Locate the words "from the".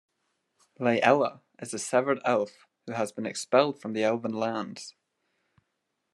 3.79-4.03